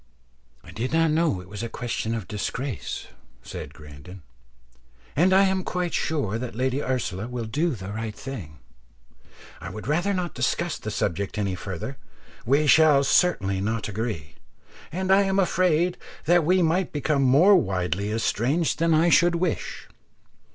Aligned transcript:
"I 0.63 0.71
did 0.71 0.93
not 0.93 1.11
know 1.11 1.41
it 1.41 1.47
was 1.47 1.61
a 1.61 1.69
question 1.69 2.15
of 2.15 2.27
disgrace," 2.27 3.05
said 3.43 3.71
Grandon, 3.71 4.23
"and 5.15 5.31
I 5.31 5.43
am 5.43 5.63
quite 5.63 5.93
sure 5.93 6.39
that 6.39 6.55
Lady 6.55 6.81
Ursula 6.81 7.27
will 7.27 7.45
do 7.45 7.75
the 7.75 7.91
right 7.91 8.15
thing. 8.15 8.57
I 9.59 9.69
would 9.69 9.85
rather 9.87 10.11
not 10.11 10.33
discuss 10.33 10.79
the 10.79 10.89
subject 10.89 11.37
any 11.37 11.53
further; 11.53 11.97
we 12.47 12.65
shall 12.65 13.03
certainly 13.03 13.61
not 13.61 13.87
agree, 13.89 14.33
and 14.91 15.11
I 15.11 15.21
am 15.21 15.37
afraid 15.37 15.99
that 16.25 16.43
we 16.45 16.63
might 16.63 16.91
become 16.91 17.21
more 17.21 17.55
widely 17.55 18.11
estranged 18.11 18.79
than 18.79 18.95
I 18.95 19.09
should 19.09 19.35
wish. 19.35 19.87